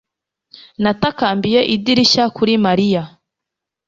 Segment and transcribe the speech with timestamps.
[0.83, 3.03] Natakambiye idirishya kuri Mariya